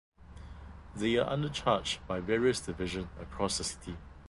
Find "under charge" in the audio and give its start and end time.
1.29-1.99